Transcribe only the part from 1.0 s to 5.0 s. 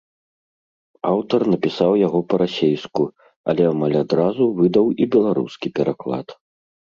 Аўтара напісаў яго па-расейску, але амаль адразу выдаў